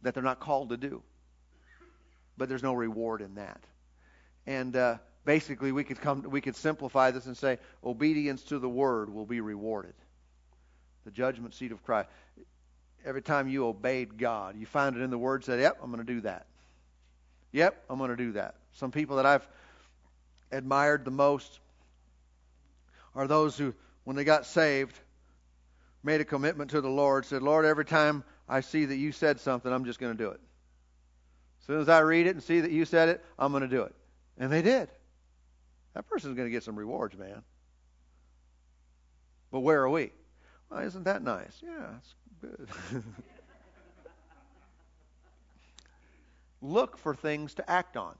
[0.02, 1.02] that they're not called to do,
[2.36, 3.60] but there's no reward in that.
[4.46, 8.68] And uh, basically, we could come, we could simplify this and say, obedience to the
[8.68, 9.94] word will be rewarded.
[11.04, 12.08] The judgment seat of Christ.
[13.04, 15.44] Every time you obeyed God, you find it in the word.
[15.44, 16.46] Said, "Yep, I'm going to do that."
[17.52, 18.54] Yep, I'm going to do that.
[18.72, 19.46] Some people that I've
[20.50, 21.60] admired the most
[23.14, 23.74] are those who,
[24.04, 24.98] when they got saved,
[26.02, 29.40] made a commitment to the Lord, said, Lord, every time I see that you said
[29.40, 30.40] something, I'm just going to do it.
[31.60, 33.68] As soon as I read it and see that you said it, I'm going to
[33.68, 33.94] do it.
[34.38, 34.88] And they did.
[35.94, 37.42] That person's going to get some rewards, man.
[39.50, 40.10] But where are we?
[40.70, 41.62] Well, isn't that nice?
[41.62, 43.04] Yeah, it's good.
[46.62, 48.16] Look for things to act on.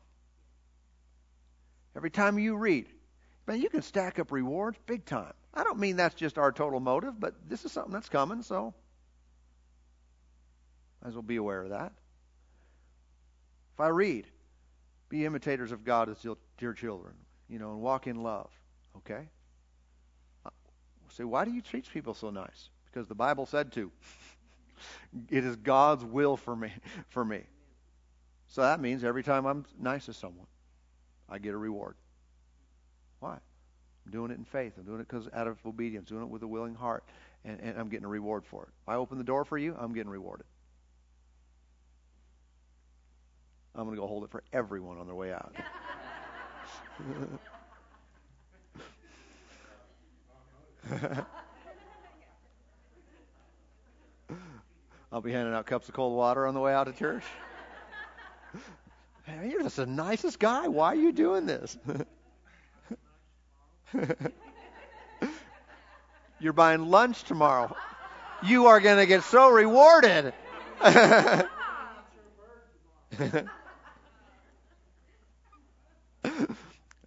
[1.97, 2.89] Every time you read,
[3.47, 5.33] man, you can stack up rewards big time.
[5.55, 8.75] I don't mean that's just our total motive, but this is something that's coming, so
[11.03, 11.93] might as well be aware of that.
[13.75, 14.27] If I read,
[15.09, 16.27] be imitators of God as
[16.59, 17.15] dear children,
[17.49, 18.51] you know, and walk in love,
[18.99, 19.29] okay?
[20.47, 20.51] Uh,
[21.11, 22.71] say, why do you treat people so nice?
[22.87, 23.91] Because the Bible said to.
[25.31, 26.73] it is God's will for me,
[27.09, 27.43] for me.
[28.53, 30.47] So that means every time I'm nice to someone,
[31.27, 31.95] I get a reward.
[33.21, 33.39] Why?
[34.05, 34.75] I'm doing it in faith.
[34.77, 37.03] I'm doing it because out of obedience, doing it with a willing heart,
[37.47, 38.69] and, and I'm getting a reward for it.
[38.83, 40.45] If I open the door for you, I'm getting rewarded.
[43.75, 45.55] I'm going to go hold it for everyone on their way out.
[55.11, 57.25] I'll be handing out cups of cold water on the way out of church.
[59.45, 60.69] You're just the nicest guy.
[60.69, 61.77] Why are you doing this?
[66.41, 67.75] You're buying lunch tomorrow.
[68.43, 70.35] You are going to get so rewarded.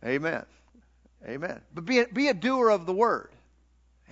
[0.05, 0.45] Amen.
[1.27, 1.61] Amen.
[1.73, 3.29] But be a, be a doer of the word.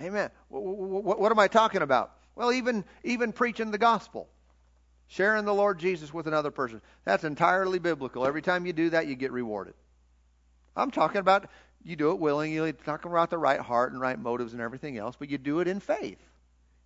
[0.00, 0.30] Amen.
[0.48, 2.12] What am I talking about?
[2.34, 4.28] Well, even even preaching the gospel,
[5.08, 6.80] sharing the Lord Jesus with another person.
[7.04, 8.26] That's entirely biblical.
[8.26, 9.74] Every time you do that, you get rewarded.
[10.76, 11.48] I'm talking about
[11.84, 15.16] you do it willingly, talking about the right heart and right motives and everything else,
[15.18, 16.18] but you do it in faith.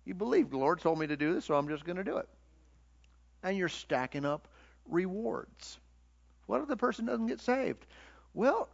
[0.05, 2.17] You believe the Lord told me to do this, so I'm just going to do
[2.17, 2.27] it.
[3.43, 4.47] And you're stacking up
[4.87, 5.79] rewards.
[6.47, 7.85] What if the person doesn't get saved?
[8.33, 8.67] Well,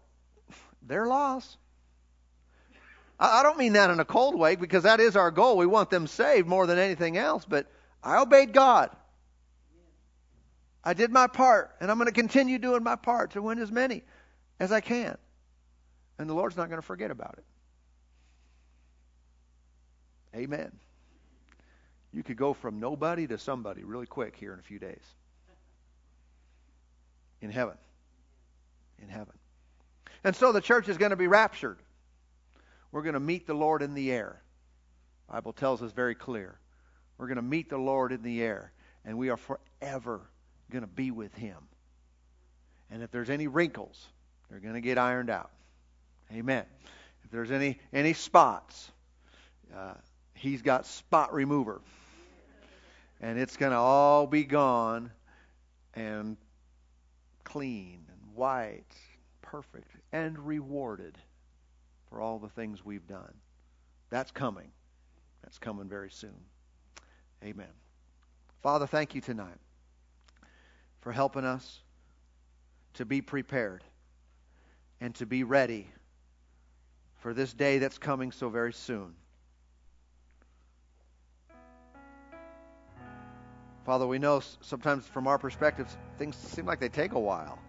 [0.81, 1.57] they're lost.
[3.19, 5.57] I don't mean that in a cold way because that is our goal.
[5.57, 7.67] We want them saved more than anything else, but
[8.03, 8.89] I obeyed God.
[10.85, 13.71] I did my part, and I'm going to continue doing my part to win as
[13.71, 14.03] many
[14.59, 15.17] as I can.
[16.19, 17.45] And the Lord's not going to forget about it.
[20.37, 20.71] Amen.
[22.13, 25.03] You could go from nobody to somebody really quick here in a few days.
[27.41, 27.77] In heaven.
[29.01, 29.33] In heaven.
[30.23, 31.79] And so the church is going to be raptured.
[32.91, 34.41] We're going to meet the Lord in the air.
[35.29, 36.59] Bible tells us very clear.
[37.17, 38.71] We're going to meet the Lord in the air,
[39.03, 40.29] and we are forever
[40.71, 41.57] going to be with him.
[42.91, 44.05] And if there's any wrinkles,
[44.49, 45.51] they're going to get ironed out.
[46.31, 46.65] Amen.
[47.23, 48.91] If there's any any spots,
[49.75, 49.93] uh,
[50.33, 51.81] he's got spot remover,
[53.19, 55.11] and it's going to all be gone
[55.93, 56.37] and
[57.43, 58.85] clean and white,
[59.41, 61.17] perfect, and rewarded
[62.09, 63.33] for all the things we've done.
[64.09, 64.71] That's coming.
[65.43, 66.35] That's coming very soon.
[67.43, 67.67] Amen.
[68.61, 69.59] Father, thank you tonight
[71.05, 71.81] for helping us
[72.95, 73.83] to be prepared
[74.99, 75.87] and to be ready
[77.19, 79.13] for this day that's coming so very soon.
[83.85, 87.59] Father, we know sometimes from our perspectives, things seem like they take a while.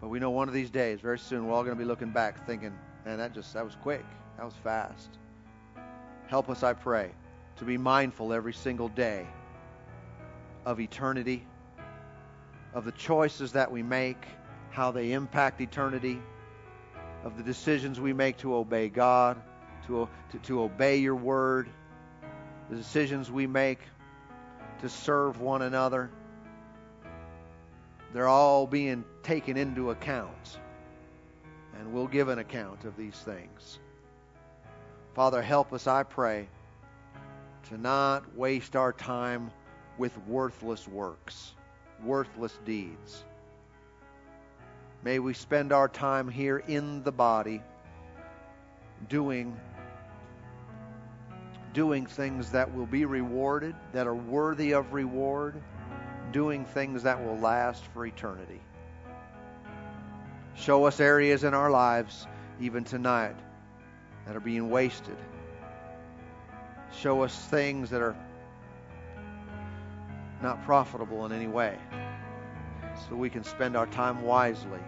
[0.00, 2.12] But we know one of these days, very soon, we're all going to be looking
[2.12, 4.04] back thinking, man, that just, that was quick.
[4.36, 5.18] That was fast.
[6.28, 7.10] Help us, I pray,
[7.56, 9.26] to be mindful every single day
[10.64, 11.44] of eternity,
[12.76, 14.26] of the choices that we make,
[14.68, 16.20] how they impact eternity
[17.24, 19.40] of the decisions we make to obey God,
[19.86, 21.70] to, to, to obey your word,
[22.68, 23.78] the decisions we make
[24.82, 26.10] to serve one another.
[28.12, 30.58] They're all being taken into account.
[31.78, 33.78] And we'll give an account of these things.
[35.14, 36.46] Father, help us, I pray,
[37.70, 39.50] to not waste our time
[39.96, 41.54] with worthless works,
[42.02, 43.24] worthless deeds.
[45.02, 47.62] May we spend our time here in the body
[49.08, 49.56] doing
[51.72, 55.62] doing things that will be rewarded, that are worthy of reward,
[56.32, 58.60] doing things that will last for eternity.
[60.54, 62.26] Show us areas in our lives,
[62.60, 63.36] even tonight,
[64.26, 65.18] that are being wasted.
[66.98, 68.16] Show us things that are
[70.42, 71.78] not profitable in any way
[73.08, 74.80] so we can spend our time wisely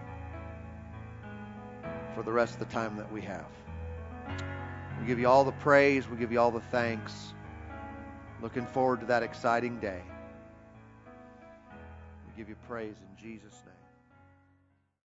[2.15, 3.45] for the rest of the time that we have.
[4.99, 6.07] We give you all the praise.
[6.09, 7.33] We give you all the thanks.
[8.41, 10.01] Looking forward to that exciting day.
[12.27, 13.68] We give you praise in Jesus' name.